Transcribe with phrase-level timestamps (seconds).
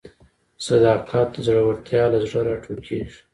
[0.67, 3.19] صداقت د زړورتیا له زړه راټوکېږي.